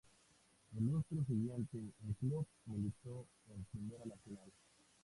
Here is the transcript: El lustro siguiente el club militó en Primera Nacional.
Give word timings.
El 0.75 0.87
lustro 0.89 1.23
siguiente 1.25 1.77
el 1.77 2.15
club 2.15 2.47
militó 2.65 3.27
en 3.53 3.63
Primera 3.65 4.03
Nacional. 4.03 4.51